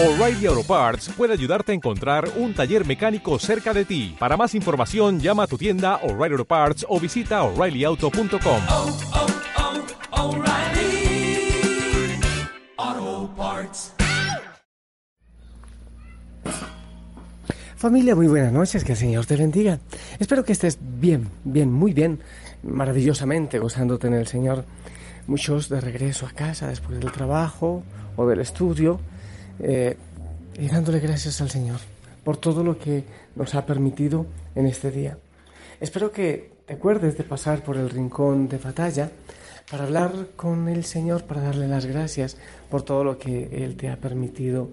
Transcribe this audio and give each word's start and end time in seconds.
O'Reilly 0.00 0.46
Auto 0.46 0.62
Parts 0.62 1.08
puede 1.16 1.32
ayudarte 1.32 1.72
a 1.72 1.74
encontrar 1.74 2.30
un 2.36 2.54
taller 2.54 2.86
mecánico 2.86 3.36
cerca 3.40 3.74
de 3.74 3.84
ti. 3.84 4.14
Para 4.16 4.36
más 4.36 4.54
información, 4.54 5.18
llama 5.18 5.42
a 5.42 5.46
tu 5.48 5.58
tienda 5.58 5.96
O'Reilly 6.04 6.34
Auto 6.34 6.44
Parts 6.44 6.86
o 6.88 7.00
visita 7.00 7.42
oreillyauto.com. 7.42 8.60
oh, 8.70 8.96
oh, 12.78 13.30
Parts. 13.36 13.92
Familia, 17.74 18.14
muy 18.14 18.28
buenas 18.28 18.52
noches, 18.52 18.84
que 18.84 18.92
el 18.92 18.98
Señor 18.98 19.26
te 19.26 19.34
bendiga. 19.34 19.80
Espero 20.20 20.44
que 20.44 20.52
estés 20.52 20.78
bien, 20.80 21.28
bien, 21.42 21.72
muy 21.72 21.92
bien, 21.92 22.20
maravillosamente 22.62 23.58
gozándote 23.58 24.06
en 24.06 24.14
el 24.14 24.28
Señor. 24.28 24.64
Muchos 25.26 25.68
de 25.68 25.80
regreso 25.80 26.24
a 26.24 26.30
casa 26.30 26.68
después 26.68 27.00
del 27.00 27.10
trabajo 27.10 27.82
o 28.14 28.28
del 28.28 28.38
estudio 28.38 29.00
eh, 29.60 29.96
y 30.58 30.68
dándole 30.68 31.00
gracias 31.00 31.40
al 31.40 31.50
Señor 31.50 31.80
por 32.24 32.36
todo 32.36 32.62
lo 32.62 32.78
que 32.78 33.04
nos 33.36 33.54
ha 33.54 33.64
permitido 33.64 34.26
en 34.54 34.66
este 34.66 34.90
día. 34.90 35.16
Espero 35.80 36.10
que 36.10 36.52
te 36.66 36.74
acuerdes 36.74 37.16
de 37.16 37.24
pasar 37.24 37.62
por 37.62 37.76
el 37.76 37.88
rincón 37.88 38.48
de 38.48 38.58
batalla 38.58 39.10
para 39.70 39.84
hablar 39.84 40.12
con 40.36 40.68
el 40.68 40.84
Señor, 40.84 41.24
para 41.24 41.42
darle 41.42 41.68
las 41.68 41.86
gracias 41.86 42.36
por 42.70 42.82
todo 42.82 43.04
lo 43.04 43.18
que 43.18 43.48
Él 43.64 43.76
te 43.76 43.88
ha 43.88 43.96
permitido 43.96 44.68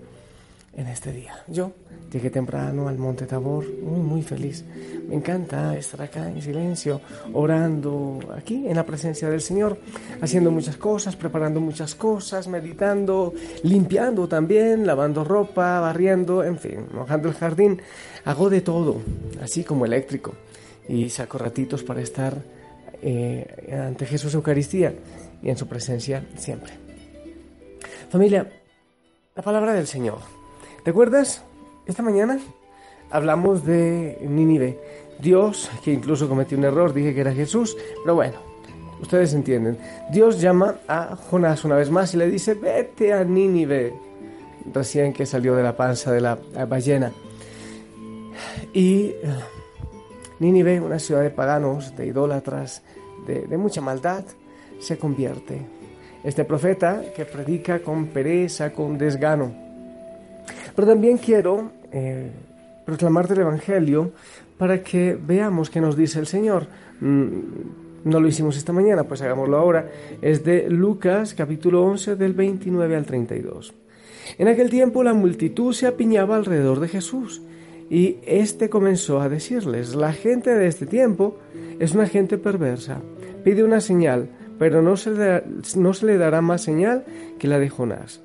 en 0.75 0.87
este 0.87 1.11
día. 1.11 1.43
Yo 1.47 1.71
llegué 2.11 2.29
temprano 2.29 2.87
al 2.87 2.97
Monte 2.97 3.25
Tabor, 3.25 3.65
muy, 3.81 3.99
muy 3.99 4.21
feliz. 4.21 4.63
Me 5.07 5.15
encanta 5.15 5.77
estar 5.77 6.01
acá 6.01 6.29
en 6.29 6.41
silencio, 6.41 7.01
orando 7.33 8.19
aquí 8.35 8.67
en 8.67 8.75
la 8.75 8.85
presencia 8.85 9.29
del 9.29 9.41
Señor, 9.41 9.77
haciendo 10.21 10.51
muchas 10.51 10.77
cosas, 10.77 11.15
preparando 11.15 11.59
muchas 11.59 11.95
cosas, 11.95 12.47
meditando, 12.47 13.33
limpiando 13.63 14.27
también, 14.27 14.85
lavando 14.85 15.23
ropa, 15.23 15.79
barriendo, 15.79 16.43
en 16.43 16.57
fin, 16.57 16.85
mojando 16.93 17.29
el 17.29 17.35
jardín. 17.35 17.81
Hago 18.25 18.49
de 18.49 18.61
todo, 18.61 19.01
así 19.41 19.63
como 19.63 19.85
eléctrico. 19.85 20.33
Y 20.87 21.09
saco 21.09 21.37
ratitos 21.37 21.83
para 21.83 22.01
estar 22.01 22.37
eh, 23.01 23.71
ante 23.71 24.05
Jesús 24.05 24.33
Eucaristía 24.33 24.93
y 25.41 25.49
en 25.49 25.57
su 25.57 25.67
presencia 25.67 26.25
siempre. 26.37 26.73
Familia, 28.09 28.47
la 29.35 29.43
palabra 29.43 29.73
del 29.73 29.87
Señor. 29.87 30.34
¿Te 30.85 30.91
acuerdas? 30.91 31.41
Esta 31.87 32.03
mañana 32.03 32.37
hablamos 33.09 33.65
de 33.65 34.19
Nínive. 34.21 34.79
Dios, 35.19 35.71
que 35.83 35.91
incluso 35.91 36.29
cometió 36.29 36.59
un 36.59 36.63
error, 36.63 36.93
dije 36.93 37.15
que 37.15 37.21
era 37.21 37.33
Jesús, 37.33 37.75
pero 38.03 38.13
bueno, 38.13 38.35
ustedes 39.01 39.33
entienden. 39.33 39.79
Dios 40.11 40.39
llama 40.39 40.75
a 40.87 41.15
Jonás 41.15 41.65
una 41.65 41.75
vez 41.75 41.89
más 41.89 42.13
y 42.13 42.17
le 42.17 42.29
dice, 42.29 42.53
vete 42.53 43.13
a 43.13 43.23
Nínive, 43.23 43.95
recién 44.71 45.11
que 45.11 45.25
salió 45.25 45.55
de 45.55 45.63
la 45.63 45.75
panza 45.75 46.11
de 46.11 46.21
la 46.21 46.37
ballena. 46.69 47.11
Y 48.71 49.05
eh, 49.05 49.15
Nínive, 50.37 50.81
una 50.81 50.99
ciudad 50.99 51.23
de 51.23 51.31
paganos, 51.31 51.95
de 51.95 52.05
idólatras, 52.05 52.83
de, 53.25 53.47
de 53.47 53.57
mucha 53.57 53.81
maldad, 53.81 54.23
se 54.79 54.99
convierte. 54.99 55.65
Este 56.23 56.45
profeta 56.45 57.01
que 57.15 57.25
predica 57.25 57.79
con 57.79 58.05
pereza, 58.05 58.71
con 58.71 58.99
desgano. 58.99 59.64
Pero 60.75 60.87
también 60.87 61.17
quiero 61.17 61.71
eh, 61.91 62.31
proclamarte 62.85 63.33
el 63.33 63.41
Evangelio 63.41 64.11
para 64.57 64.83
que 64.83 65.17
veamos 65.19 65.69
qué 65.69 65.81
nos 65.81 65.95
dice 65.95 66.19
el 66.19 66.27
Señor. 66.27 66.67
Mm, 66.99 67.29
no 68.05 68.19
lo 68.19 68.27
hicimos 68.27 68.57
esta 68.57 68.73
mañana, 68.73 69.03
pues 69.03 69.21
hagámoslo 69.21 69.57
ahora. 69.57 69.89
Es 70.21 70.43
de 70.43 70.69
Lucas 70.69 71.33
capítulo 71.33 71.83
11 71.83 72.15
del 72.15 72.33
29 72.33 72.95
al 72.95 73.05
32. 73.05 73.73
En 74.37 74.47
aquel 74.47 74.69
tiempo 74.69 75.03
la 75.03 75.13
multitud 75.13 75.73
se 75.73 75.87
apiñaba 75.87 76.35
alrededor 76.35 76.79
de 76.79 76.87
Jesús 76.87 77.41
y 77.89 78.17
éste 78.25 78.69
comenzó 78.69 79.21
a 79.21 79.29
decirles, 79.29 79.95
la 79.95 80.13
gente 80.13 80.53
de 80.53 80.67
este 80.67 80.85
tiempo 80.85 81.37
es 81.79 81.93
una 81.93 82.07
gente 82.07 82.37
perversa, 82.37 83.01
pide 83.43 83.63
una 83.63 83.81
señal, 83.81 84.29
pero 84.57 84.81
no 84.81 84.97
se, 84.97 85.11
le, 85.11 85.43
no 85.75 85.93
se 85.93 86.05
le 86.05 86.17
dará 86.17 86.41
más 86.41 86.63
señal 86.63 87.05
que 87.37 87.47
la 87.47 87.59
de 87.59 87.69
Jonás. 87.69 88.24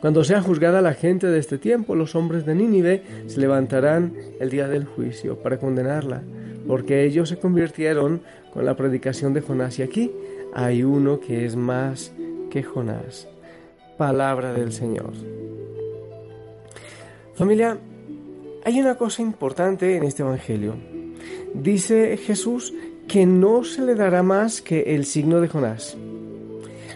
Cuando 0.00 0.24
sea 0.24 0.40
juzgada 0.40 0.80
la 0.80 0.94
gente 0.94 1.26
de 1.26 1.38
este 1.38 1.58
tiempo, 1.58 1.94
los 1.94 2.14
hombres 2.14 2.46
de 2.46 2.54
Nínive 2.54 3.02
se 3.26 3.38
levantarán 3.38 4.14
el 4.40 4.48
día 4.48 4.66
del 4.66 4.86
juicio 4.86 5.36
para 5.36 5.58
condenarla, 5.58 6.22
porque 6.66 7.04
ellos 7.04 7.28
se 7.28 7.38
convirtieron 7.38 8.22
con 8.54 8.64
la 8.64 8.76
predicación 8.76 9.34
de 9.34 9.42
Jonás. 9.42 9.78
Y 9.78 9.82
aquí 9.82 10.10
hay 10.54 10.82
uno 10.82 11.20
que 11.20 11.44
es 11.44 11.54
más 11.54 12.12
que 12.50 12.62
Jonás. 12.62 13.28
Palabra 13.98 14.54
del 14.54 14.72
Señor. 14.72 15.12
Familia, 17.34 17.76
hay 18.64 18.80
una 18.80 18.94
cosa 18.96 19.20
importante 19.20 19.96
en 19.96 20.04
este 20.04 20.22
Evangelio. 20.22 20.76
Dice 21.52 22.16
Jesús 22.16 22.72
que 23.06 23.26
no 23.26 23.64
se 23.64 23.82
le 23.82 23.94
dará 23.94 24.22
más 24.22 24.62
que 24.62 24.94
el 24.94 25.04
signo 25.04 25.40
de 25.40 25.48
Jonás. 25.48 25.96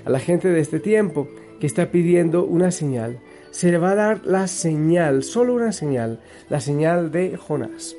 A 0.07 0.11
la 0.11 0.21
gente 0.21 0.49
de 0.49 0.61
este 0.61 0.81
tiempo 0.81 1.29
está 1.67 1.91
pidiendo 1.91 2.45
una 2.45 2.71
señal, 2.71 3.19
se 3.51 3.71
le 3.71 3.79
va 3.79 3.91
a 3.91 3.95
dar 3.95 4.27
la 4.27 4.49
señal, 4.49 5.23
solo 5.23 5.55
una 5.55 5.73
señal, 5.73 6.21
la 6.49 6.61
señal 6.61 7.13
de 7.13 7.37
Jonás. 7.37 7.97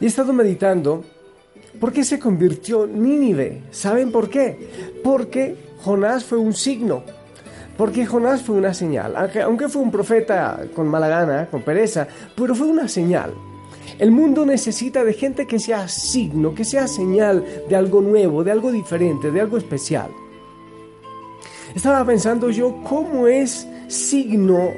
Y 0.00 0.04
he 0.04 0.08
estado 0.08 0.32
meditando 0.32 1.04
por 1.78 1.92
qué 1.92 2.04
se 2.04 2.18
convirtió 2.18 2.86
Nínive. 2.86 3.62
¿Saben 3.70 4.10
por 4.10 4.30
qué? 4.30 4.56
Porque 5.02 5.56
Jonás 5.82 6.24
fue 6.24 6.38
un 6.38 6.54
signo. 6.54 7.02
Porque 7.76 8.06
Jonás 8.06 8.42
fue 8.42 8.56
una 8.56 8.74
señal. 8.74 9.14
Aunque 9.44 9.68
fue 9.68 9.82
un 9.82 9.90
profeta 9.90 10.66
con 10.74 10.88
mala 10.88 11.08
gana, 11.08 11.48
con 11.50 11.62
pereza, 11.62 12.08
pero 12.36 12.54
fue 12.54 12.66
una 12.66 12.88
señal. 12.88 13.32
El 13.98 14.10
mundo 14.10 14.46
necesita 14.46 15.04
de 15.04 15.12
gente 15.12 15.46
que 15.46 15.58
sea 15.58 15.88
signo, 15.88 16.54
que 16.54 16.64
sea 16.64 16.86
señal 16.86 17.44
de 17.68 17.76
algo 17.76 18.00
nuevo, 18.00 18.44
de 18.44 18.52
algo 18.52 18.70
diferente, 18.70 19.30
de 19.30 19.40
algo 19.40 19.58
especial. 19.58 20.10
Estaba 21.78 22.04
pensando 22.04 22.50
yo 22.50 22.82
cómo 22.82 23.28
es 23.28 23.64
signo, 23.86 24.72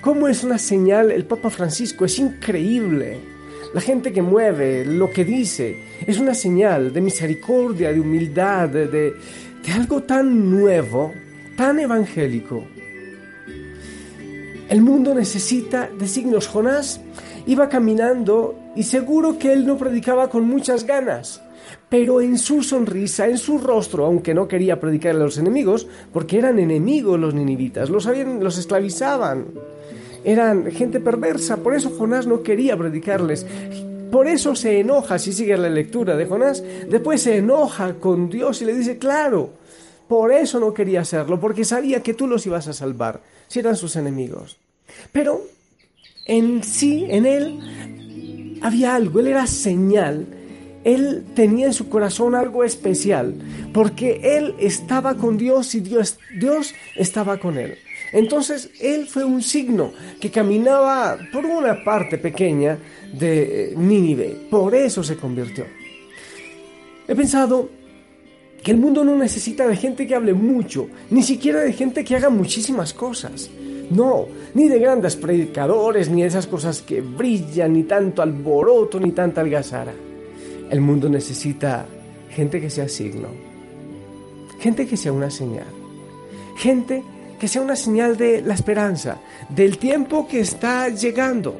cómo 0.00 0.28
es 0.28 0.44
una 0.44 0.56
señal 0.56 1.10
el 1.10 1.24
Papa 1.24 1.50
Francisco. 1.50 2.04
Es 2.04 2.16
increíble. 2.20 3.18
La 3.74 3.80
gente 3.80 4.12
que 4.12 4.22
mueve, 4.22 4.84
lo 4.84 5.10
que 5.10 5.24
dice, 5.24 5.82
es 6.06 6.16
una 6.20 6.34
señal 6.34 6.92
de 6.92 7.00
misericordia, 7.00 7.92
de 7.92 7.98
humildad, 7.98 8.68
de, 8.68 8.86
de, 8.86 9.14
algo 9.74 10.04
tan 10.04 10.48
nuevo, 10.48 11.12
tan 11.56 11.80
evangélico. 11.80 12.64
El 14.68 14.80
mundo 14.80 15.16
necesita 15.16 15.90
de 15.90 16.06
signos. 16.06 16.46
Jonás 16.46 17.00
iba 17.46 17.68
caminando 17.68 18.56
y 18.76 18.84
seguro 18.84 19.40
que 19.40 19.52
él 19.52 19.66
no 19.66 19.76
predicaba 19.76 20.30
con 20.30 20.46
muchas 20.46 20.84
ganas, 20.86 21.42
pero 21.88 22.20
en 22.20 22.38
su 22.38 22.62
sonrisa, 22.62 23.26
en 23.26 23.38
su 23.38 23.58
rostro, 23.58 24.04
aunque 24.04 24.34
no 24.34 24.46
quería 24.46 24.78
predicar 24.78 25.14
a 25.14 25.18
los 25.18 25.38
enemigos, 25.38 25.86
porque 26.12 26.38
eran 26.38 26.58
enemigos 26.58 27.18
los 27.18 27.34
ninivitas, 27.34 27.88
los, 27.88 28.06
habían, 28.06 28.44
los 28.44 28.58
esclavizaban, 28.58 29.46
eran 30.24 30.70
gente 30.70 31.00
perversa, 31.00 31.58
por 31.58 31.74
eso 31.74 31.90
Jonás 31.90 32.26
no 32.26 32.42
quería 32.42 32.76
predicarles. 32.76 33.46
Por 34.10 34.26
eso 34.26 34.54
se 34.54 34.80
enoja, 34.80 35.18
si 35.18 35.32
sigues 35.32 35.58
la 35.58 35.68
lectura 35.68 36.16
de 36.16 36.26
Jonás, 36.26 36.62
después 36.88 37.22
se 37.22 37.36
enoja 37.36 37.94
con 37.94 38.30
Dios 38.30 38.62
y 38.62 38.64
le 38.64 38.74
dice, 38.74 38.98
claro, 38.98 39.50
por 40.08 40.32
eso 40.32 40.58
no 40.60 40.72
quería 40.72 41.02
hacerlo, 41.02 41.38
porque 41.38 41.64
sabía 41.64 42.02
que 42.02 42.14
tú 42.14 42.26
los 42.26 42.46
ibas 42.46 42.68
a 42.68 42.72
salvar, 42.72 43.20
si 43.48 43.60
eran 43.60 43.76
sus 43.76 43.96
enemigos. 43.96 44.56
Pero 45.12 45.42
en 46.24 46.62
sí, 46.62 47.06
en 47.08 47.26
él, 47.26 48.58
había 48.62 48.94
algo, 48.94 49.20
él 49.20 49.28
era 49.28 49.46
señal, 49.46 50.26
él 50.94 51.24
tenía 51.34 51.66
en 51.66 51.72
su 51.72 51.88
corazón 51.88 52.34
algo 52.34 52.64
especial, 52.64 53.34
porque 53.72 54.20
él 54.36 54.54
estaba 54.58 55.16
con 55.16 55.36
Dios 55.36 55.74
y 55.74 55.80
Dios, 55.80 56.18
Dios 56.38 56.74
estaba 56.96 57.38
con 57.38 57.58
él. 57.58 57.76
Entonces 58.12 58.70
él 58.80 59.06
fue 59.06 59.24
un 59.24 59.42
signo 59.42 59.92
que 60.20 60.30
caminaba 60.30 61.18
por 61.32 61.44
una 61.44 61.84
parte 61.84 62.16
pequeña 62.16 62.78
de 63.12 63.74
Nínive, 63.76 64.36
por 64.50 64.74
eso 64.74 65.02
se 65.02 65.16
convirtió. 65.16 65.64
He 67.06 67.14
pensado 67.14 67.68
que 68.62 68.70
el 68.70 68.78
mundo 68.78 69.04
no 69.04 69.16
necesita 69.16 69.68
de 69.68 69.76
gente 69.76 70.06
que 70.06 70.14
hable 70.14 70.32
mucho, 70.32 70.88
ni 71.10 71.22
siquiera 71.22 71.60
de 71.60 71.72
gente 71.72 72.04
que 72.04 72.16
haga 72.16 72.30
muchísimas 72.30 72.92
cosas. 72.92 73.50
No, 73.90 74.26
ni 74.52 74.68
de 74.68 74.78
grandes 74.78 75.16
predicadores, 75.16 76.10
ni 76.10 76.20
de 76.22 76.28
esas 76.28 76.46
cosas 76.46 76.82
que 76.82 77.00
brillan, 77.00 77.72
ni 77.72 77.84
tanto 77.84 78.20
alboroto, 78.20 79.00
ni 79.00 79.12
tanta 79.12 79.40
algazara. 79.40 79.94
El 80.70 80.80
mundo 80.80 81.08
necesita 81.08 81.86
gente 82.30 82.60
que 82.60 82.70
sea 82.70 82.88
signo, 82.88 83.28
gente 84.58 84.86
que 84.86 84.96
sea 84.96 85.12
una 85.12 85.30
señal, 85.30 85.66
gente 86.56 87.02
que 87.38 87.48
sea 87.48 87.62
una 87.62 87.76
señal 87.76 88.16
de 88.16 88.42
la 88.42 88.54
esperanza, 88.54 89.20
del 89.48 89.78
tiempo 89.78 90.26
que 90.28 90.40
está 90.40 90.88
llegando, 90.88 91.56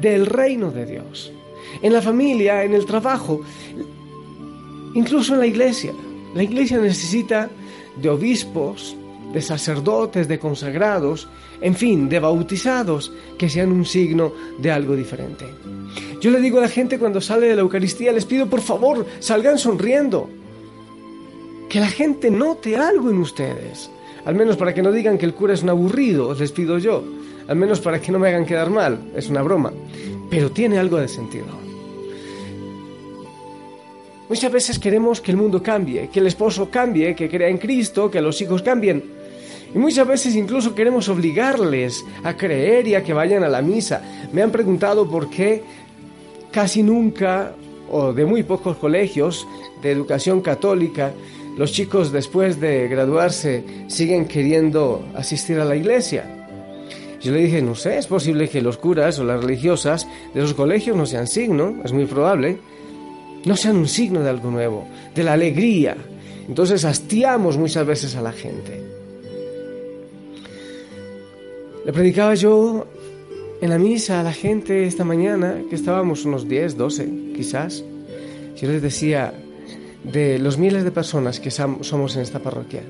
del 0.00 0.26
reino 0.26 0.70
de 0.70 0.86
Dios. 0.86 1.32
En 1.82 1.92
la 1.92 2.02
familia, 2.02 2.64
en 2.64 2.74
el 2.74 2.86
trabajo, 2.86 3.40
incluso 4.94 5.34
en 5.34 5.40
la 5.40 5.46
iglesia. 5.46 5.92
La 6.34 6.42
iglesia 6.42 6.78
necesita 6.78 7.48
de 7.96 8.08
obispos, 8.08 8.96
de 9.32 9.42
sacerdotes, 9.42 10.28
de 10.28 10.38
consagrados, 10.38 11.28
en 11.60 11.74
fin, 11.74 12.08
de 12.08 12.20
bautizados, 12.20 13.12
que 13.36 13.48
sean 13.48 13.72
un 13.72 13.84
signo 13.84 14.32
de 14.58 14.70
algo 14.70 14.96
diferente. 14.96 15.44
Yo 16.20 16.30
le 16.30 16.40
digo 16.40 16.58
a 16.58 16.62
la 16.62 16.68
gente 16.68 16.98
cuando 16.98 17.20
sale 17.20 17.48
de 17.48 17.54
la 17.54 17.62
Eucaristía, 17.62 18.12
les 18.12 18.24
pido 18.24 18.46
por 18.46 18.60
favor, 18.60 19.06
salgan 19.20 19.58
sonriendo. 19.58 20.28
Que 21.68 21.80
la 21.80 21.88
gente 21.88 22.30
note 22.30 22.76
algo 22.76 23.10
en 23.10 23.18
ustedes. 23.18 23.90
Al 24.24 24.34
menos 24.34 24.56
para 24.56 24.74
que 24.74 24.82
no 24.82 24.90
digan 24.90 25.18
que 25.18 25.26
el 25.26 25.34
cura 25.34 25.54
es 25.54 25.62
un 25.62 25.70
aburrido, 25.70 26.34
les 26.34 26.52
pido 26.52 26.78
yo. 26.78 27.04
Al 27.46 27.56
menos 27.56 27.80
para 27.80 28.00
que 28.00 28.12
no 28.12 28.18
me 28.18 28.28
hagan 28.28 28.46
quedar 28.46 28.70
mal, 28.70 28.98
es 29.14 29.28
una 29.28 29.42
broma. 29.42 29.72
Pero 30.30 30.50
tiene 30.50 30.78
algo 30.78 30.98
de 30.98 31.08
sentido. 31.08 31.46
Muchas 34.28 34.52
veces 34.52 34.78
queremos 34.78 35.22
que 35.22 35.30
el 35.30 35.38
mundo 35.38 35.62
cambie, 35.62 36.10
que 36.10 36.20
el 36.20 36.26
esposo 36.26 36.68
cambie, 36.70 37.14
que 37.14 37.30
crea 37.30 37.48
en 37.48 37.56
Cristo, 37.56 38.10
que 38.10 38.20
los 38.20 38.40
hijos 38.42 38.62
cambien. 38.62 39.17
Y 39.74 39.78
muchas 39.78 40.06
veces 40.06 40.34
incluso 40.34 40.74
queremos 40.74 41.08
obligarles 41.08 42.04
a 42.24 42.36
creer 42.36 42.88
y 42.88 42.94
a 42.94 43.02
que 43.02 43.12
vayan 43.12 43.44
a 43.44 43.48
la 43.48 43.62
misa. 43.62 44.02
Me 44.32 44.42
han 44.42 44.50
preguntado 44.50 45.08
por 45.08 45.28
qué 45.28 45.62
casi 46.50 46.82
nunca, 46.82 47.52
o 47.90 48.12
de 48.12 48.24
muy 48.24 48.42
pocos 48.42 48.76
colegios 48.76 49.46
de 49.82 49.90
educación 49.90 50.40
católica, 50.40 51.12
los 51.56 51.72
chicos 51.72 52.12
después 52.12 52.60
de 52.60 52.88
graduarse 52.88 53.64
siguen 53.88 54.26
queriendo 54.26 55.04
asistir 55.14 55.58
a 55.58 55.64
la 55.64 55.76
iglesia. 55.76 56.46
Yo 57.20 57.32
le 57.32 57.40
dije, 57.40 57.60
no 57.60 57.74
sé, 57.74 57.98
es 57.98 58.06
posible 58.06 58.48
que 58.48 58.62
los 58.62 58.78
curas 58.78 59.18
o 59.18 59.24
las 59.24 59.42
religiosas 59.42 60.06
de 60.32 60.40
los 60.40 60.54
colegios 60.54 60.96
no 60.96 61.04
sean 61.04 61.26
signo, 61.26 61.80
es 61.84 61.92
muy 61.92 62.06
probable, 62.06 62.58
no 63.44 63.56
sean 63.56 63.76
un 63.76 63.88
signo 63.88 64.22
de 64.22 64.30
algo 64.30 64.50
nuevo, 64.52 64.86
de 65.14 65.24
la 65.24 65.32
alegría. 65.32 65.96
Entonces 66.46 66.84
hastiamos 66.84 67.56
muchas 67.56 67.84
veces 67.84 68.14
a 68.14 68.22
la 68.22 68.32
gente. 68.32 68.87
Le 71.88 71.94
predicaba 71.94 72.34
yo 72.34 72.84
en 73.62 73.70
la 73.70 73.78
misa 73.78 74.20
a 74.20 74.22
la 74.22 74.34
gente 74.34 74.86
esta 74.86 75.04
mañana, 75.04 75.62
que 75.70 75.74
estábamos 75.74 76.26
unos 76.26 76.46
10, 76.46 76.76
12 76.76 77.32
quizás. 77.34 77.82
Yo 78.60 78.68
les 78.68 78.82
decía, 78.82 79.32
de 80.04 80.38
los 80.38 80.58
miles 80.58 80.84
de 80.84 80.90
personas 80.90 81.40
que 81.40 81.50
somos 81.50 82.14
en 82.14 82.20
esta 82.20 82.40
parroquia, 82.40 82.82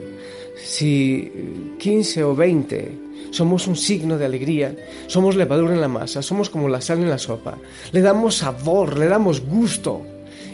si 0.57 1.31
15 1.79 2.25
o 2.25 2.35
20 2.35 2.91
somos 3.31 3.69
un 3.69 3.77
signo 3.77 4.19
de 4.19 4.25
alegría, 4.25 4.75
somos 5.07 5.37
levadura 5.37 5.75
en 5.75 5.81
la 5.81 5.87
masa, 5.87 6.21
somos 6.21 6.51
como 6.51 6.69
la 6.69 6.81
sal 6.81 6.99
en 6.99 7.09
la 7.09 7.19
sopa, 7.19 7.57
le 7.93 8.01
damos 8.01 8.39
sabor, 8.39 8.99
le 8.99 9.07
damos 9.07 9.47
gusto. 9.47 10.03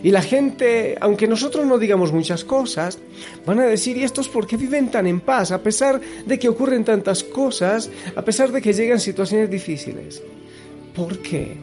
Y 0.04 0.10
la 0.10 0.20
gente, 0.20 0.98
aunque 1.00 1.26
nosotros 1.26 1.64
no 1.64 1.78
digamos 1.78 2.12
muchas 2.12 2.44
cosas, 2.44 2.98
van 3.46 3.58
a 3.60 3.64
decir, 3.64 3.96
¿y 3.96 4.04
estos 4.04 4.28
por 4.28 4.46
qué 4.46 4.58
viven 4.58 4.90
tan 4.90 5.06
en 5.06 5.20
paz? 5.20 5.50
A 5.50 5.62
pesar 5.62 5.98
de 6.26 6.38
que 6.38 6.46
ocurren 6.46 6.84
tantas 6.84 7.24
cosas, 7.24 7.90
a 8.14 8.22
pesar 8.22 8.52
de 8.52 8.60
que 8.60 8.74
llegan 8.74 9.00
situaciones 9.00 9.48
difíciles. 9.48 10.22
¿Por 10.94 11.20
qué? 11.20 11.56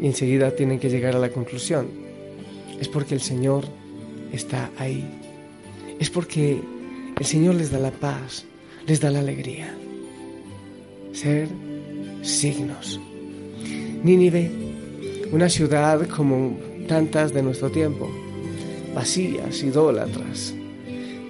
Y 0.00 0.06
enseguida 0.06 0.50
tienen 0.52 0.78
que 0.78 0.88
llegar 0.88 1.14
a 1.14 1.18
la 1.18 1.28
conclusión. 1.28 1.88
Es 2.80 2.88
porque 2.88 3.14
el 3.14 3.20
Señor 3.20 3.66
está 4.32 4.70
ahí. 4.78 5.04
Es 6.00 6.08
porque 6.08 6.58
el 7.20 7.26
Señor 7.26 7.56
les 7.56 7.70
da 7.70 7.78
la 7.78 7.90
paz, 7.90 8.46
les 8.86 8.98
da 8.98 9.10
la 9.10 9.18
alegría. 9.18 9.76
Ser 11.12 11.48
signos. 12.22 12.98
Nínive, 14.02 14.50
una 15.32 15.50
ciudad 15.50 16.08
como 16.08 16.56
tantas 16.86 17.32
de 17.32 17.42
nuestro 17.42 17.70
tiempo, 17.70 18.10
vacías, 18.94 19.62
idólatras, 19.62 20.54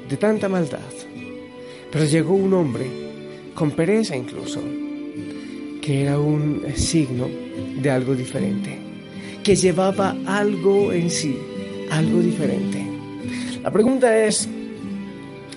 de 0.09 0.17
tanta 0.17 0.49
maldad. 0.49 0.79
Pero 1.91 2.05
llegó 2.05 2.35
un 2.35 2.55
hombre, 2.55 2.87
con 3.55 3.71
pereza 3.71 4.17
incluso, 4.17 4.61
que 5.81 6.03
era 6.03 6.19
un 6.19 6.63
signo 6.75 7.29
de 7.81 7.91
algo 7.91 8.15
diferente, 8.15 8.77
que 9.43 9.57
llevaba 9.57 10.17
algo 10.27 10.93
en 10.93 11.11
sí, 11.11 11.37
algo 11.91 12.21
diferente. 12.21 12.85
La 13.63 13.71
pregunta 13.71 14.25
es, 14.25 14.49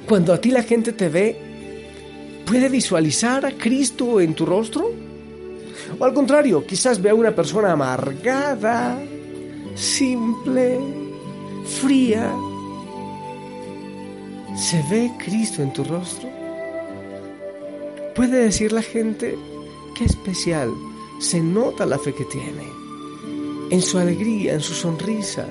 cuando 0.07 0.33
a 0.33 0.41
ti 0.41 0.51
la 0.51 0.63
gente 0.63 0.93
te 0.93 1.09
ve, 1.09 1.35
¿puede 2.45 2.69
visualizar 2.69 3.45
a 3.45 3.51
Cristo 3.51 4.19
en 4.21 4.33
tu 4.33 4.45
rostro? 4.45 4.91
O 5.97 6.05
al 6.05 6.13
contrario, 6.13 6.65
quizás 6.65 7.01
vea 7.01 7.13
una 7.13 7.35
persona 7.35 7.71
amargada, 7.71 8.99
simple, 9.79 10.77
fría. 11.63 12.35
¿Se 14.55 14.83
ve 14.89 15.11
Cristo 15.17 15.61
en 15.61 15.71
tu 15.71 15.83
rostro? 15.85 16.29
Puede 18.15 18.43
decir 18.43 18.73
la 18.73 18.81
gente, 18.81 19.37
qué 19.95 20.03
especial, 20.03 20.73
se 21.19 21.39
nota 21.39 21.85
la 21.85 21.97
fe 21.97 22.13
que 22.13 22.25
tiene, 22.25 22.67
en 23.69 23.81
su 23.81 23.97
alegría, 23.97 24.53
en 24.53 24.61
su 24.61 24.73
sonrisa. 24.73 25.45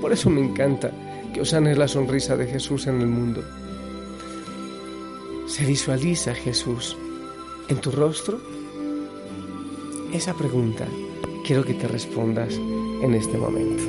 Por 0.00 0.12
eso 0.12 0.28
me 0.28 0.42
encanta 0.42 0.92
que 1.32 1.40
es 1.40 1.52
la 1.52 1.88
sonrisa 1.88 2.36
de 2.36 2.46
Jesús 2.46 2.86
en 2.86 3.00
el 3.00 3.06
mundo. 3.06 3.42
¿Se 5.46 5.64
visualiza 5.64 6.34
Jesús 6.34 6.96
en 7.68 7.78
tu 7.78 7.90
rostro? 7.90 8.40
Esa 10.12 10.34
pregunta 10.34 10.86
quiero 11.46 11.64
que 11.64 11.74
te 11.74 11.88
respondas 11.88 12.60
en 13.02 13.14
este 13.14 13.38
momento. 13.38 13.82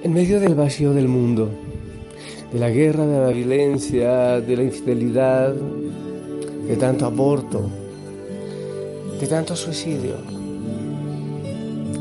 En 0.00 0.14
medio 0.14 0.40
del 0.40 0.54
vacío 0.54 0.94
del 0.94 1.06
mundo, 1.06 1.50
de 2.52 2.58
la 2.58 2.70
guerra, 2.70 3.06
de 3.06 3.20
la 3.20 3.30
violencia, 3.30 4.40
de 4.40 4.56
la 4.56 4.62
infidelidad, 4.62 5.54
de 5.54 6.76
tanto 6.76 7.06
aborto, 7.06 7.68
de 9.20 9.26
tanto 9.26 9.56
suicidio, 9.56 10.14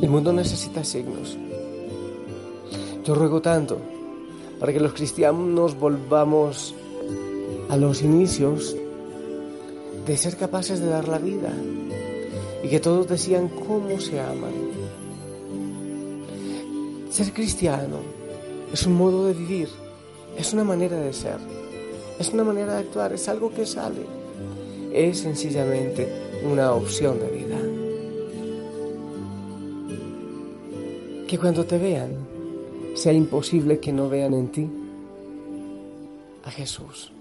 el 0.02 0.10
mundo 0.10 0.32
necesita 0.32 0.84
signos. 0.84 1.38
Yo 3.04 3.16
ruego 3.16 3.42
tanto 3.42 3.80
para 4.60 4.72
que 4.72 4.80
los 4.80 4.94
cristianos 4.94 5.78
volvamos 5.80 6.76
a 7.70 7.78
los 7.78 8.02
inicios 8.04 8.76
de 10.06 10.18
ser 10.18 10.38
capaces 10.38 10.80
de 10.80 10.88
dar 10.88 11.08
la 11.08 11.18
vida 11.18 11.52
y 12.64 12.70
que 12.70 12.80
todos 12.80 13.08
decían 13.08 13.50
cómo 13.50 14.00
se 14.00 14.20
aman. 14.20 14.54
Ser 17.10 17.34
cristiano 17.34 17.98
es 18.72 18.86
un 18.86 18.96
modo 18.96 19.26
de 19.26 19.34
vivir, 19.34 19.70
es 20.38 20.54
una 20.54 20.64
manera 20.64 20.98
de 20.98 21.14
ser, 21.14 21.38
es 22.20 22.30
una 22.30 22.44
manera 22.44 22.74
de 22.74 22.80
actuar, 22.80 23.14
es 23.14 23.28
algo 23.28 23.54
que 23.54 23.66
sale, 23.66 24.06
es 24.94 25.20
sencillamente 25.20 26.08
una 26.44 26.74
opción 26.74 27.20
de 27.20 27.30
vida. 27.30 27.58
Que 31.28 31.38
cuando 31.38 31.66
te 31.66 31.78
vean 31.78 32.12
sea 32.94 33.14
imposible 33.14 33.80
que 33.80 33.92
no 33.92 34.10
vean 34.10 34.34
en 34.34 34.48
ti 34.48 34.68
a 36.44 36.52
Jesús. 36.52 37.12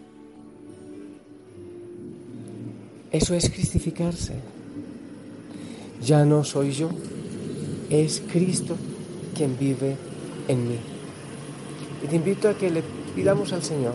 Eso 3.10 3.34
es 3.34 3.50
cristificarse. 3.50 4.34
Ya 6.02 6.24
no 6.24 6.44
soy 6.44 6.72
yo, 6.72 6.90
es 7.90 8.22
Cristo 8.30 8.76
quien 9.34 9.58
vive 9.58 9.96
en 10.48 10.68
mí. 10.68 10.78
Y 12.04 12.06
te 12.06 12.16
invito 12.16 12.48
a 12.48 12.54
que 12.54 12.70
le 12.70 12.82
pidamos 13.16 13.54
al 13.54 13.62
Señor 13.62 13.94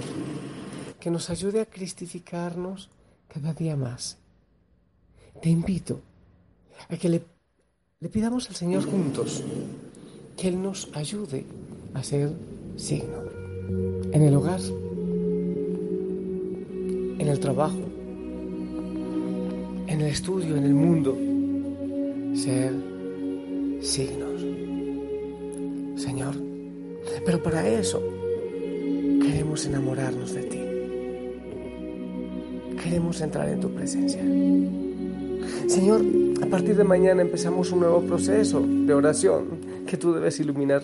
que 0.99 1.11
nos 1.11 1.29
ayude 1.29 1.61
a 1.61 1.67
cristificarnos 1.67 2.89
cada 3.27 3.53
día 3.53 3.75
más. 3.75 4.17
Te 5.43 5.49
invito 5.49 6.01
a 6.89 6.97
que 6.97 7.07
le, 7.07 7.21
pidamos 8.09 8.49
al 8.49 8.55
Señor 8.55 8.83
juntos 8.83 9.43
que 10.35 10.47
Él 10.47 10.59
nos 10.59 10.89
ayude 10.95 11.45
a 11.93 12.01
ser 12.01 12.33
signo 12.77 13.21
en 14.11 14.23
el 14.23 14.33
hogar, 14.33 14.59
en 17.19 17.27
el 17.27 17.39
trabajo, 17.39 17.79
en 19.85 20.01
el 20.01 20.07
estudio, 20.07 20.57
en 20.57 20.63
el 20.63 20.73
mundo, 20.73 21.15
ser 22.35 22.73
signos. 23.83 24.41
Señor, 26.01 26.33
pero 27.23 27.43
para 27.43 27.67
eso 27.67 28.20
queremos 29.51 29.65
enamorarnos 29.65 30.34
de 30.34 30.43
ti. 30.43 30.60
Queremos 32.81 33.20
entrar 33.20 33.50
en 33.50 33.60
tu 33.60 33.70
presencia. 33.70 34.22
Señor, 35.67 36.01
a 36.41 36.46
partir 36.46 36.77
de 36.77 36.86
mañana 36.86 37.22
empezamos 37.22 37.70
un 37.74 37.81
nuevo 37.81 38.00
proceso 38.01 38.62
de 38.65 38.93
oración 38.93 39.60
que 39.86 39.98
tú 39.98 40.13
debes 40.13 40.39
iluminar. 40.39 40.84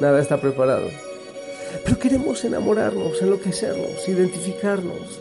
Nada 0.00 0.22
está 0.22 0.40
preparado. 0.40 0.88
Pero 1.84 1.98
queremos 1.98 2.42
enamorarnos, 2.44 3.20
enloquecernos, 3.20 4.08
identificarnos. 4.08 5.20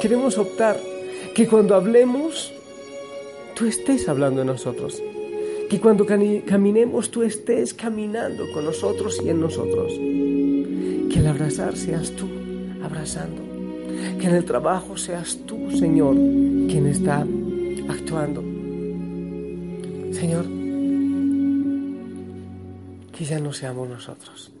Queremos 0.00 0.38
optar 0.38 0.80
que 1.34 1.46
cuando 1.46 1.74
hablemos, 1.74 2.50
tú 3.54 3.66
estés 3.66 4.08
hablando 4.08 4.40
de 4.40 4.46
nosotros. 4.46 5.02
Que 5.68 5.80
cuando 5.80 6.06
caminemos, 6.06 7.10
tú 7.10 7.24
estés 7.24 7.74
caminando 7.74 8.50
con 8.54 8.64
nosotros 8.64 9.20
y 9.22 9.28
en 9.28 9.40
nosotros. 9.40 9.92
Que 11.10 11.18
al 11.18 11.26
abrazar 11.26 11.76
seas 11.76 12.12
tú 12.12 12.26
abrazando. 12.82 13.42
Que 14.18 14.26
en 14.26 14.34
el 14.34 14.44
trabajo 14.44 14.96
seas 14.96 15.38
tú, 15.46 15.70
Señor, 15.70 16.14
quien 16.14 16.86
está 16.86 17.26
actuando. 17.88 18.42
Señor, 20.12 20.46
que 23.16 23.24
ya 23.24 23.40
no 23.40 23.52
seamos 23.52 23.88
nosotros, 23.88 24.52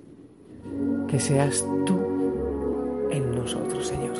que 1.08 1.20
seas 1.20 1.64
tú 1.84 1.98
en 3.10 3.34
nosotros, 3.34 3.86
Señor. 3.86 4.16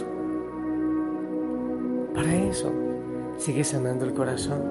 Para 2.15 2.35
eso, 2.35 2.73
sigue 3.39 3.65
sanando 3.65 4.05
el 4.05 4.13
corazón, 4.13 4.63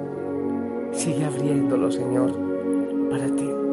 sigue 0.92 1.26
abriéndolo, 1.26 1.92
Señor, 1.92 2.32
para 3.10 3.28
ti. 3.28 3.65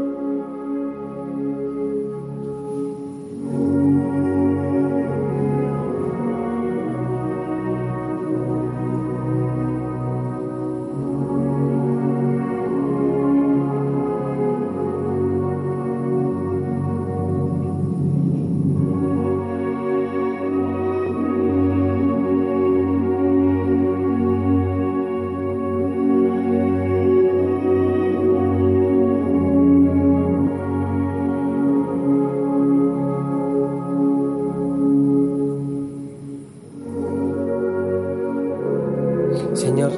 Señor, 39.63 39.93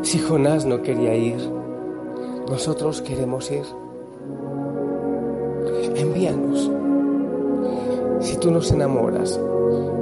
si 0.00 0.18
Jonás 0.18 0.64
no 0.64 0.80
quería 0.80 1.14
ir, 1.14 1.36
nosotros 2.48 3.02
queremos 3.02 3.50
ir. 3.50 3.66
Envíanos. 5.94 6.70
Si 8.20 8.38
tú 8.38 8.50
nos 8.50 8.72
enamoras, 8.72 9.38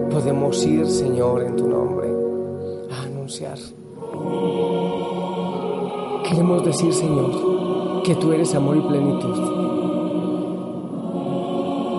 podemos 0.09 0.65
ir, 0.65 0.87
Señor, 0.87 1.43
en 1.43 1.57
tu 1.57 1.67
nombre, 1.67 2.09
a 2.93 3.03
anunciar. 3.03 3.59
Queremos 6.23 6.65
decir, 6.65 6.93
Señor, 6.95 8.03
que 8.05 8.15
tú 8.15 8.33
eres 8.33 8.55
amor 8.55 8.77
y 8.77 8.83
plenitud. 8.83 9.35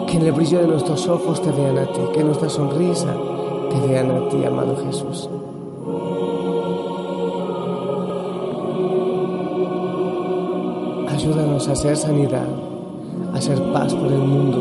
Que 0.09 0.15
en 0.15 0.25
el 0.25 0.31
brillo 0.31 0.59
de 0.59 0.67
nuestros 0.67 1.05
ojos 1.09 1.41
te 1.41 1.51
vean 1.51 1.79
a 1.79 1.91
ti, 1.91 1.99
que 2.13 2.23
nuestra 2.23 2.47
sonrisa 2.47 3.13
te 3.71 3.87
vean 3.89 4.09
a 4.09 4.29
ti, 4.29 4.45
amado 4.45 4.77
Jesús. 4.85 5.29
Ayúdanos 11.27 11.67
a 11.67 11.73
hacer 11.73 11.97
sanidad, 11.97 12.47
a 13.33 13.37
hacer 13.37 13.61
paz 13.73 13.93
por 13.93 14.09
el 14.09 14.19
mundo. 14.19 14.59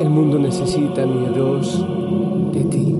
El 0.00 0.08
mundo 0.08 0.38
necesita, 0.38 1.04
mi 1.04 1.26
Dios, 1.34 1.84
de 2.54 2.64
ti. 2.64 2.96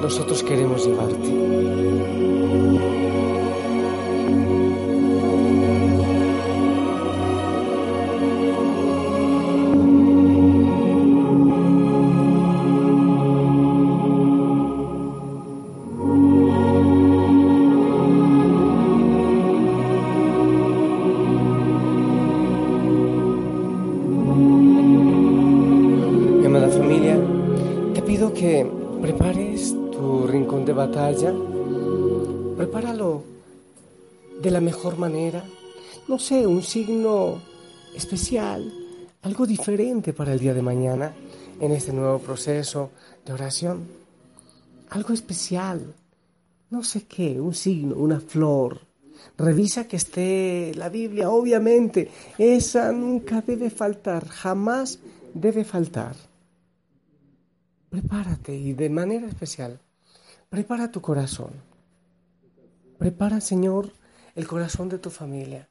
Nosotros 0.00 0.42
queremos 0.42 0.86
llevarte. 0.86 2.37
Batalla. 30.88 31.34
Prepáralo 32.56 33.22
de 34.42 34.50
la 34.50 34.60
mejor 34.60 34.96
manera. 34.96 35.44
No 36.08 36.18
sé, 36.18 36.46
un 36.46 36.62
signo 36.62 37.42
especial, 37.94 38.72
algo 39.22 39.46
diferente 39.46 40.12
para 40.12 40.32
el 40.32 40.38
día 40.38 40.54
de 40.54 40.62
mañana 40.62 41.14
en 41.60 41.72
este 41.72 41.92
nuevo 41.92 42.18
proceso 42.18 42.90
de 43.24 43.32
oración. 43.32 43.86
Algo 44.90 45.12
especial. 45.12 45.94
No 46.70 46.82
sé 46.82 47.04
qué, 47.04 47.40
un 47.40 47.54
signo, 47.54 47.96
una 47.96 48.20
flor. 48.20 48.80
Revisa 49.36 49.86
que 49.86 49.96
esté 49.96 50.72
la 50.74 50.88
Biblia, 50.88 51.30
obviamente. 51.30 52.10
Esa 52.38 52.92
nunca 52.92 53.42
debe 53.42 53.68
faltar, 53.68 54.26
jamás 54.28 55.00
debe 55.34 55.64
faltar. 55.64 56.16
Prepárate 57.90 58.54
y 58.54 58.74
de 58.74 58.90
manera 58.90 59.26
especial, 59.26 59.80
prepara 60.48 60.90
tu 60.90 61.00
corazón. 61.00 61.50
Prepara, 62.98 63.40
Señor, 63.40 63.92
el 64.34 64.46
corazón 64.46 64.88
de 64.88 64.98
tu 64.98 65.10
familia 65.10 65.68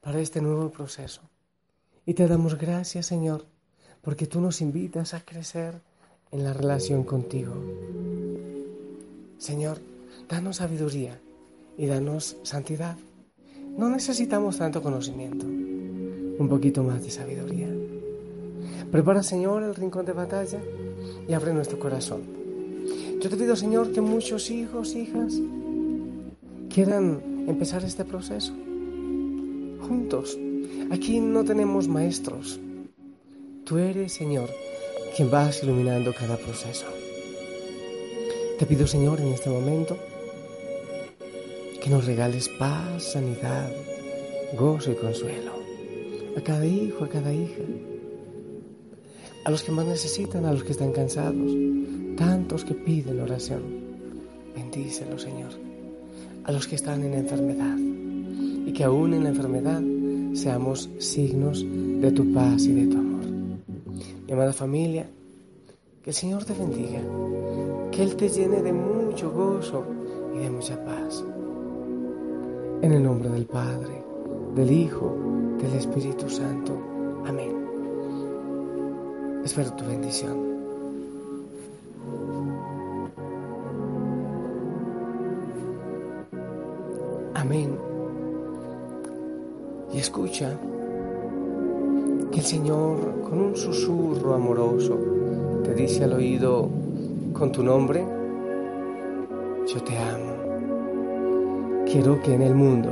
para 0.00 0.20
este 0.20 0.40
nuevo 0.40 0.70
proceso. 0.70 1.22
Y 2.04 2.14
te 2.14 2.28
damos 2.28 2.58
gracias, 2.58 3.06
Señor, 3.06 3.46
porque 4.02 4.26
tú 4.26 4.40
nos 4.40 4.60
invitas 4.60 5.14
a 5.14 5.24
crecer 5.24 5.80
en 6.30 6.44
la 6.44 6.52
relación 6.52 7.04
contigo. 7.04 7.54
Señor, 9.38 9.78
danos 10.28 10.56
sabiduría 10.56 11.18
y 11.78 11.86
danos 11.86 12.36
santidad. 12.42 12.98
No 13.78 13.88
necesitamos 13.88 14.58
tanto 14.58 14.82
conocimiento, 14.82 15.46
un 15.46 16.46
poquito 16.48 16.84
más 16.84 17.02
de 17.02 17.10
sabiduría. 17.10 17.68
Prepara, 18.92 19.22
Señor, 19.22 19.62
el 19.62 19.74
rincón 19.74 20.04
de 20.04 20.12
batalla 20.12 20.60
y 21.26 21.32
abre 21.32 21.54
nuestro 21.54 21.78
corazón. 21.78 22.43
Yo 23.24 23.30
te 23.30 23.38
pido, 23.38 23.56
Señor, 23.56 23.90
que 23.90 24.02
muchos 24.02 24.50
hijos, 24.50 24.94
hijas, 24.94 25.40
quieran 26.68 27.46
empezar 27.48 27.82
este 27.82 28.04
proceso 28.04 28.52
juntos. 29.80 30.38
Aquí 30.90 31.20
no 31.20 31.42
tenemos 31.42 31.88
maestros. 31.88 32.60
Tú 33.64 33.78
eres, 33.78 34.12
Señor, 34.12 34.50
quien 35.16 35.30
vas 35.30 35.62
iluminando 35.62 36.12
cada 36.12 36.36
proceso. 36.36 36.84
Te 38.58 38.66
pido, 38.66 38.86
Señor, 38.86 39.22
en 39.22 39.28
este 39.28 39.48
momento, 39.48 39.96
que 41.82 41.88
nos 41.88 42.04
regales 42.04 42.50
paz, 42.50 43.04
sanidad, 43.04 43.72
gozo 44.54 44.92
y 44.92 44.96
consuelo 44.96 45.52
a 46.36 46.42
cada 46.42 46.66
hijo, 46.66 47.04
a 47.04 47.08
cada 47.08 47.32
hija, 47.32 47.62
a 49.44 49.50
los 49.50 49.62
que 49.62 49.72
más 49.72 49.86
necesitan, 49.86 50.46
a 50.46 50.52
los 50.52 50.64
que 50.64 50.72
están 50.72 50.92
cansados, 50.92 51.52
tantos 52.16 52.64
que 52.64 52.74
piden 52.74 53.20
oración. 53.20 53.62
Bendícelo, 54.54 55.18
Señor, 55.18 55.50
a 56.44 56.52
los 56.52 56.66
que 56.66 56.76
están 56.76 57.02
en 57.04 57.14
enfermedad 57.14 57.76
y 57.76 58.72
que 58.72 58.84
aún 58.84 59.12
en 59.12 59.24
la 59.24 59.30
enfermedad 59.30 59.82
seamos 60.32 60.88
signos 60.98 61.64
de 61.64 62.10
tu 62.12 62.32
paz 62.32 62.64
y 62.64 62.72
de 62.72 62.86
tu 62.86 62.98
amor. 62.98 63.26
Mi 64.26 64.32
amada 64.32 64.52
familia, 64.52 65.08
que 66.02 66.10
el 66.10 66.16
Señor 66.16 66.44
te 66.44 66.54
bendiga, 66.54 67.02
que 67.90 68.02
Él 68.02 68.16
te 68.16 68.28
llene 68.28 68.62
de 68.62 68.72
mucho 68.72 69.30
gozo 69.30 69.84
y 70.34 70.38
de 70.38 70.50
mucha 70.50 70.82
paz. 70.84 71.22
En 72.80 72.92
el 72.92 73.02
nombre 73.02 73.28
del 73.28 73.46
Padre, 73.46 74.02
del 74.54 74.70
Hijo, 74.70 75.16
del 75.60 75.74
Espíritu 75.74 76.28
Santo. 76.28 76.78
Amén. 77.26 77.63
Espero 79.44 79.70
tu 79.74 79.84
bendición. 79.84 80.54
Amén. 87.34 87.78
Y 89.92 89.98
escucha 89.98 90.58
que 92.32 92.38
el 92.38 92.44
Señor 92.44 93.20
con 93.22 93.38
un 93.38 93.56
susurro 93.56 94.34
amoroso 94.34 94.98
te 95.62 95.74
dice 95.74 96.04
al 96.04 96.14
oído 96.14 96.70
con 97.34 97.52
tu 97.52 97.62
nombre, 97.62 98.02
yo 99.66 99.82
te 99.82 99.98
amo. 99.98 101.84
Quiero 101.84 102.20
que 102.22 102.32
en 102.32 102.42
el 102.42 102.54
mundo 102.54 102.90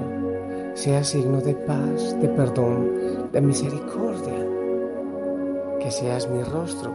sea 0.75 1.03
signo 1.03 1.41
de 1.41 1.55
paz, 1.55 2.15
de 2.21 2.29
perdón, 2.29 3.31
de 3.33 3.41
misericordia. 3.41 4.32
Seas 5.93 6.27
mi 6.27 6.43
rostro, 6.43 6.91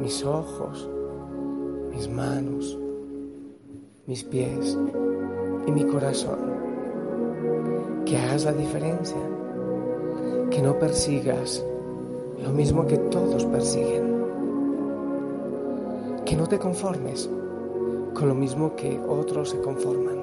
mis 0.00 0.24
ojos, 0.24 0.90
mis 1.94 2.08
manos, 2.08 2.76
mis 4.04 4.24
pies 4.24 4.76
y 5.64 5.70
mi 5.70 5.84
corazón. 5.84 6.40
Que 8.04 8.18
hagas 8.18 8.46
la 8.46 8.52
diferencia. 8.52 9.16
Que 10.50 10.60
no 10.60 10.76
persigas 10.76 11.64
lo 12.42 12.50
mismo 12.50 12.84
que 12.84 12.98
todos 12.98 13.44
persiguen. 13.44 14.24
Que 16.24 16.34
no 16.34 16.48
te 16.48 16.58
conformes 16.58 17.30
con 18.12 18.26
lo 18.26 18.34
mismo 18.34 18.74
que 18.74 18.98
otros 18.98 19.50
se 19.50 19.60
conforman. 19.60 20.20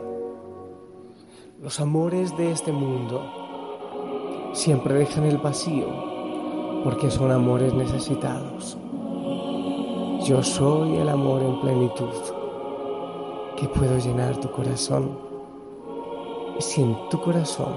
Los 1.61 1.79
amores 1.79 2.35
de 2.35 2.51
este 2.51 2.73
mundo 2.73 3.21
siempre 4.51 4.95
dejan 4.95 5.23
el 5.23 5.37
vacío 5.37 6.08
porque 6.83 7.11
son 7.11 7.31
amores 7.31 7.73
necesitados. 7.73 8.77
Yo 10.25 10.43
soy 10.43 10.97
el 10.97 11.09
amor 11.09 11.41
en 11.41 11.59
plenitud 11.61 12.13
que 13.57 13.67
puedo 13.67 13.97
llenar 13.97 14.37
tu 14.37 14.49
corazón. 14.51 15.17
Y 16.57 16.61
si 16.61 16.81
en 16.81 16.95
tu 17.09 17.19
corazón 17.19 17.73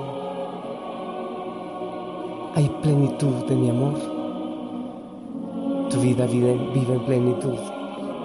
hay 2.54 2.68
plenitud 2.82 3.46
de 3.48 3.56
mi 3.56 3.70
amor, 3.70 3.94
tu 5.90 6.00
vida 6.00 6.26
vive, 6.26 6.54
vive 6.74 6.94
en 6.94 7.04
plenitud 7.04 7.58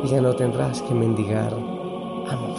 y 0.03 0.07
ya 0.07 0.21
no 0.21 0.35
tendrás 0.35 0.81
que 0.81 0.93
mendigar 0.93 1.53
amor. 1.53 2.57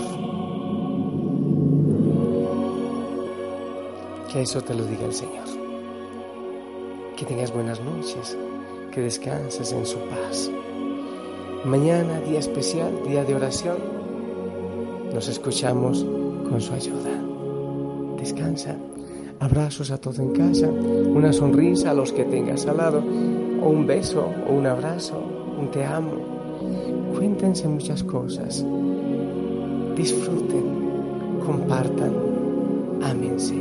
Que 4.32 4.42
eso 4.42 4.60
te 4.60 4.74
lo 4.74 4.84
diga 4.84 5.06
el 5.06 5.14
Señor. 5.14 5.67
Que 7.18 7.24
tengas 7.26 7.52
buenas 7.52 7.80
noches, 7.80 8.36
que 8.92 9.00
descanses 9.00 9.72
en 9.72 9.84
su 9.84 9.98
paz. 9.98 10.50
Mañana, 11.64 12.20
día 12.20 12.38
especial, 12.38 12.92
día 13.06 13.24
de 13.24 13.34
oración, 13.34 13.76
nos 15.12 15.26
escuchamos 15.28 16.06
con 16.48 16.60
su 16.60 16.72
ayuda. 16.72 17.10
Descansa. 18.18 18.76
Abrazos 19.40 19.90
a 19.90 19.98
todo 19.98 20.22
en 20.22 20.32
casa, 20.32 20.68
una 20.68 21.32
sonrisa 21.32 21.90
a 21.90 21.94
los 21.94 22.12
que 22.12 22.24
tengas 22.24 22.66
al 22.66 22.76
lado, 22.76 22.98
o 22.98 23.68
un 23.68 23.86
beso, 23.86 24.30
o 24.48 24.52
un 24.52 24.66
abrazo, 24.66 25.20
un 25.58 25.70
te 25.70 25.84
amo. 25.84 26.12
Cuéntense 27.14 27.66
muchas 27.66 28.02
cosas 28.04 28.64
disfruten, 29.98 30.62
compartan, 31.44 32.12
ámense. 33.02 33.56